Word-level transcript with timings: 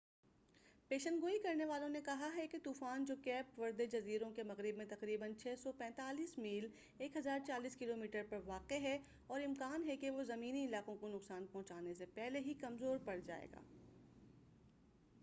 پیشن 0.91 1.19
گوئی 1.21 1.37
کرنے 1.39 1.65
والوں 1.65 1.89
نے 1.89 1.99
کہا 2.05 2.29
ہے 2.35 2.45
کہ 2.47 2.57
طوفان 2.63 3.03
جو 3.05 3.15
کیپ 3.23 3.59
وردے 3.59 3.85
جزیروں 3.85 4.29
کے 4.31 4.43
مغرب 4.43 4.77
میں 4.77 4.85
تقریبا 4.89 5.27
645 5.43 6.33
میل 6.37 6.67
1040 6.99 7.77
کلومیٹر 7.79 8.23
پر 8.29 8.39
واقع 8.45 8.79
ہے، 8.81 8.97
اور 9.27 9.41
امکان 9.41 9.87
ہے 9.87 9.97
کہ 9.97 10.09
وہ 10.09 10.23
زمینی 10.23 10.65
علاقوں 10.65 10.95
کو 10.95 11.07
نقصان 11.07 11.45
پہنچانے 11.51 11.93
سے 11.93 12.05
پہلے 12.13 12.39
ہی 12.39 12.53
کمزور 12.61 12.97
پڑ 13.05 13.19
جائے 13.25 13.47
گا۔ 13.53 13.61